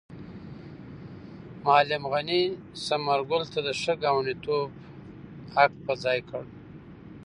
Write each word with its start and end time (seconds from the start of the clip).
معلم 1.63 2.03
غني 2.11 2.41
ثمر 2.87 3.19
ګل 3.29 3.43
ته 3.53 3.59
د 3.67 3.69
ښه 3.81 3.93
ګاونډیتوب 4.03 4.69
حق 5.55 5.71
په 5.85 5.93
ځای 6.03 6.19
کړ. 6.29 6.43